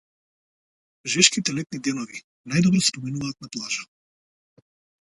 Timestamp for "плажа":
3.59-3.89